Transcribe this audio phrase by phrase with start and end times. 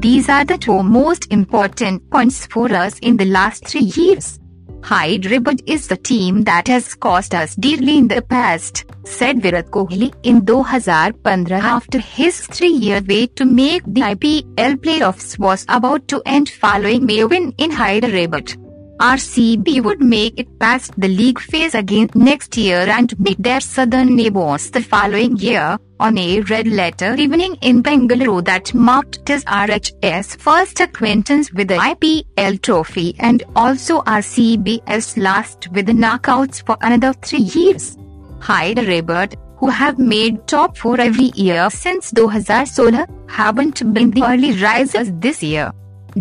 [0.00, 4.38] These are the two most important points for us in the last three years.
[4.82, 10.10] Hyderabad is the team that has cost us dearly in the past, said Virat Kohli
[10.22, 16.48] in 2015 after his three-year wait to make the IPL playoffs was about to end
[16.48, 18.56] following a win in Hyderabad.
[19.00, 24.14] RCB would make it past the league phase again next year and meet their southern
[24.14, 30.80] neighbours the following year, on a red letter evening in Bengaluru that marked SRH's first
[30.80, 37.48] acquaintance with the IPL trophy and also RCB's last with the knockouts for another three
[37.56, 37.96] years.
[38.40, 45.10] Hyderabad, who have made top 4 every year since 2016, haven't been the early risers
[45.14, 45.72] this year.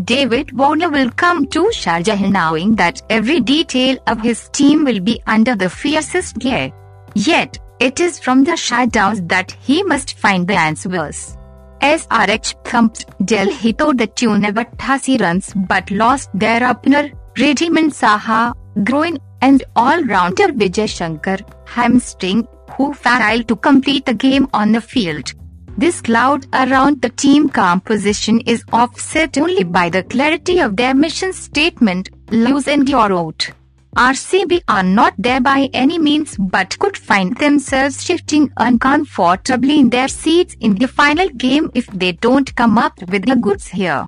[0.03, 5.21] David Warner will come to Sharjah knowing that every detail of his team will be
[5.25, 6.71] under the fiercest care.
[7.15, 11.35] Yet, it is from the shadows that he must find the answers.
[11.81, 18.53] SRH thumped Delhi to the tune of 88 runs but lost their opener, Wriddhiman Saha,
[18.83, 22.45] groin, and all-rounder Vijay Shankar, hamstring,
[22.75, 25.33] who failed to complete the game on the field.
[25.81, 31.31] This cloud around the team composition is offset only by the clarity of their mission
[31.31, 33.47] statement, lose and you're out.
[33.95, 40.09] RCB are not there by any means but could find themselves shifting uncomfortably in their
[40.09, 44.05] seats in the final game if they don't come up with the goods here.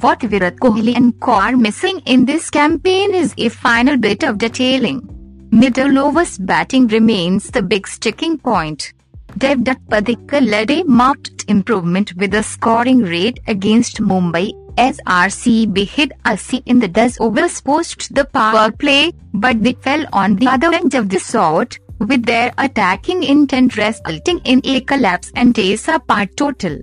[0.00, 4.38] What Virat Kohli and co are missing in this campaign is a final bit of
[4.38, 5.06] detailing.
[5.50, 8.94] Middle overs batting remains the big sticking point.
[9.38, 16.12] Devdutt Padikkal led a marked improvement with a scoring rate against Mumbai as RCB hit
[16.26, 20.72] 80 in the does overs post the power play, but they fell on the other
[20.72, 26.36] end of the sword, with their attacking intent resulting in a collapse and a apart
[26.36, 26.78] total.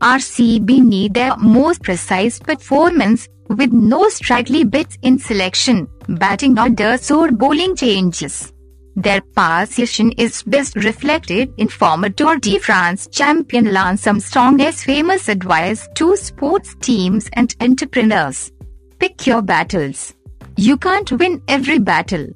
[0.00, 7.30] RCB need their most precise performance, with no strikely bits in selection, batting orders or
[7.30, 8.52] bowling changes.
[8.96, 15.88] Their position is best reflected in former Tour de France champion Lance Armstrong's famous advice
[15.94, 18.52] to sports teams and entrepreneurs.
[18.98, 20.14] Pick your battles.
[20.56, 22.26] You can't win every battle.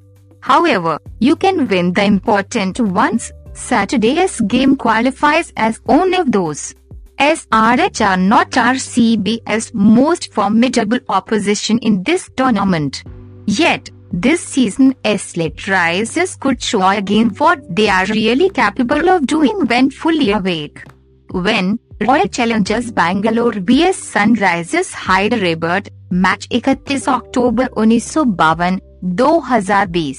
[0.41, 3.31] However, you can win the important ones.
[3.53, 6.73] Saturday's game qualifies as one of those.
[7.19, 13.03] SRH are not RCB's most formidable opposition in this tournament.
[13.45, 19.66] Yet, this season, Slate Risers could show again what they are really capable of doing
[19.66, 20.82] when fully awake.
[21.30, 28.78] When Royal Challengers Bangalore vs Sunrisers Hyderabad, match 31 अक्टूबर उन्नीस सौ बावन
[29.20, 30.18] दो हजार बीस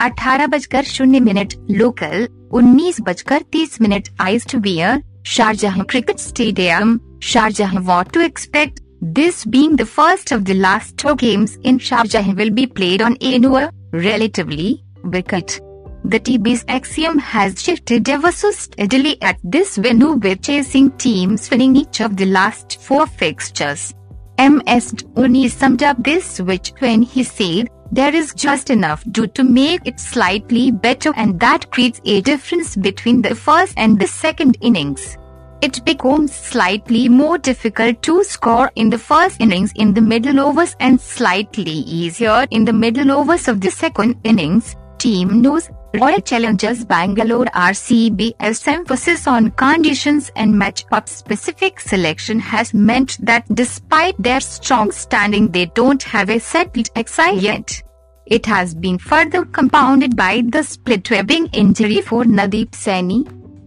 [0.00, 2.26] अठारह बजकर शून्य minute local
[2.58, 5.02] उन्नीस बजकर तीस minute heist beer
[5.36, 6.98] शारजहां cricket stadium
[7.32, 12.35] शारजहां what to expect this being the first of the last two games in Sharjah
[12.35, 15.59] will be played on a newer, relatively, wicket.
[16.03, 21.75] The TB's axiom has shifted ever so steadily at this venue with chasing teams winning
[21.75, 23.93] each of the last four fixtures.
[24.39, 29.43] MS Dhoni summed up this switch when he said, there is just enough do to
[29.43, 34.57] make it slightly better and that creates a difference between the first and the second
[34.61, 35.17] innings.
[35.59, 40.75] It becomes slightly more difficult to score in the first innings in the middle overs
[40.79, 44.75] and slightly easier in the middle overs of the second innings.
[44.99, 53.17] Team News Royal Challengers Bangalore RCB's emphasis on conditions and match-up specific selection has meant
[53.25, 57.81] that despite their strong standing they don't have a settled XI yet.
[58.27, 63.25] It has been further compounded by the split webbing injury for Navdeep Saini,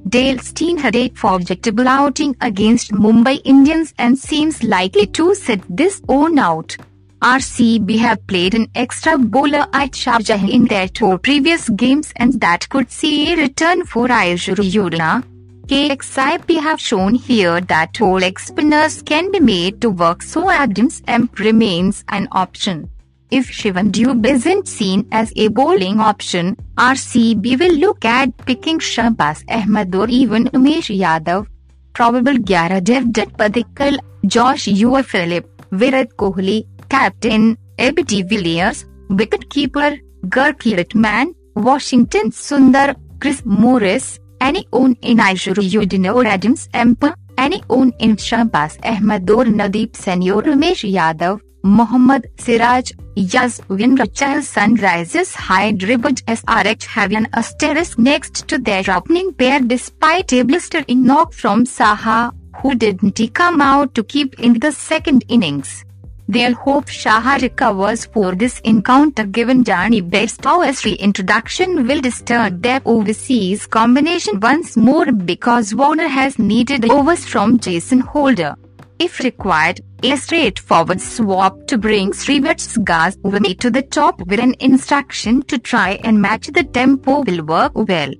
[0.08, 6.00] Dale Steyn had a forgettable outing against Mumbai Indians and seems likely to set this
[6.06, 6.76] one out.
[7.22, 12.66] RCB have played an extra bowler at Sharjah in their two previous games and that
[12.70, 15.22] could see a return for Aishwarya.
[15.66, 21.42] KXIP have shown here that all spinners can be made to work so Adam Zampa
[21.42, 22.90] remains an option.
[23.30, 29.44] If Shivam Dube isn't seen as a bowling option, RCB will look at picking Shahbaz
[29.48, 31.46] Ahmed or even Umesh Yadav.
[31.92, 42.32] Probable 11 Devdutt Padikkal, Joshua Philippe, Virat Kohli, Captain, AB Villiers, Wicketkeeper, Gurkeerat Mann, Washington
[42.32, 49.30] Sundar, Chris Morris, any own in Aishwarya or Adam Zampa, any own in Shahbaz Ahmed
[49.30, 51.40] or Navdeep Saini or Umesh Yadav.
[51.62, 59.60] Mohammad Siraj, Yuzvendra Chahal Sunrisers Hyderabad SRH have an asterisk next to their opening pair
[59.60, 65.24] despite a blistering knock from Saha, who didn't come out to keep in the second
[65.28, 65.84] innings.
[66.28, 73.66] They'll hope Saha recovers for this encounter given Jonny Bairstow's reintroduction will disturb their overseas
[73.66, 78.54] combination once more because Warner has needed overs from Jason Holder.
[79.00, 85.42] If required, a straightforward swap to bring Shreevats Goswami to the top with an instruction
[85.42, 88.12] to try and match the tempo will work well.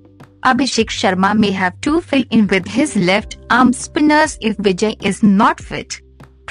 [0.43, 5.21] Abhishek Sharma may have to fill in with his left arm spinners if Vijay is
[5.23, 6.01] not fit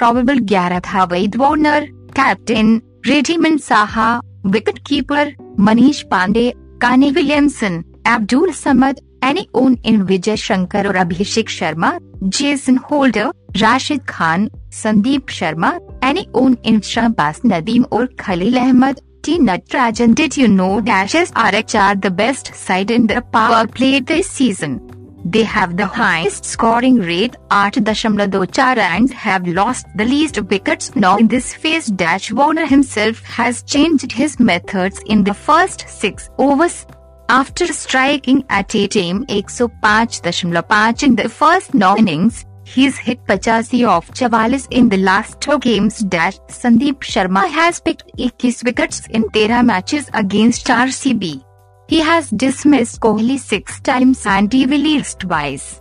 [0.01, 9.47] probable Gareth Howard Warner, captain, Wriddhiman Saha, wicketkeeper, Manish Pandey, Kane Williamson, Abdul Samad, any
[9.55, 11.93] one in Vijay Shankar और Abhishek Sharma
[12.25, 15.73] Jason Holder Rashid Khan Sandeep Sharma
[16.05, 21.55] any one in Shahbaz Nadeem और Khaleel Ahmed T Natarajan did you know that S R
[21.55, 24.79] H are the best side in the power play this season
[25.27, 30.39] they have the highest scoring rate आठ दशमलव दो चार and have lost the least
[30.51, 35.87] wicket now in this phase dash Warner himself has change his method in the first
[35.91, 36.85] six overs
[37.33, 44.05] After striking at a team 105.5 in the first nine innings, he's hit 85 of
[44.07, 46.01] 44 in the last two games.
[46.01, 51.45] Dash Sandeep Sharma has picked 21 wickets in 13 matches against RCB.
[51.87, 55.81] He has dismissed Kohli six times and De Villiers twice.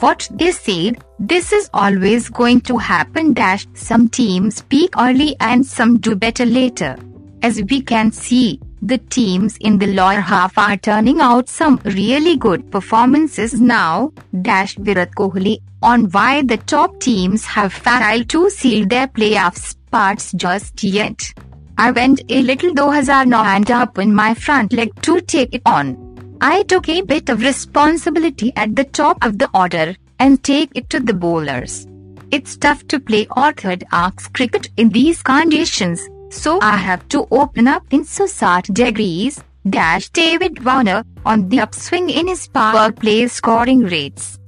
[0.00, 5.64] What they said, this is always going to happen dash some teams peak early and
[5.64, 6.96] some do better later.
[7.40, 12.36] As we can see, the teams in the lower half are turning out some really
[12.36, 18.86] good performances now, dash Virat Kohli, on why the top teams have failed to seal
[18.86, 21.32] their playoff spots just yet.
[21.76, 26.36] I went a little 2009 and up in my front leg to take it on.
[26.40, 30.90] I took a bit of responsibility at the top of the order and take it
[30.90, 31.86] to the bowlers.
[32.30, 37.84] It's tough to play orthodox cricket in these conditions, so I have to open up
[37.90, 44.38] in Susat degrees, dash David Warner, on the upswing in his power play scoring rates.